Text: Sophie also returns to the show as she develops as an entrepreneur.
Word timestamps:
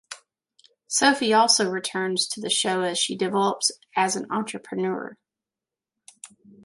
Sophie 0.87 1.31
also 1.31 1.69
returns 1.69 2.25
to 2.27 2.39
the 2.41 2.49
show 2.49 2.81
as 2.81 2.97
she 2.97 3.15
develops 3.15 3.69
as 3.95 4.15
an 4.15 4.25
entrepreneur. 4.31 5.15